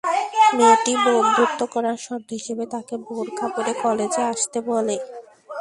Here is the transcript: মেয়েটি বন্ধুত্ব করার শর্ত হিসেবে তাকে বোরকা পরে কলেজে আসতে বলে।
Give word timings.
মেয়েটি 0.57 0.93
বন্ধুত্ব 1.05 1.59
করার 1.73 1.97
শর্ত 2.05 2.29
হিসেবে 2.37 2.63
তাকে 2.73 2.95
বোরকা 3.05 3.45
পরে 3.55 3.73
কলেজে 3.83 4.21
আসতে 4.31 4.57
বলে। 4.69 4.95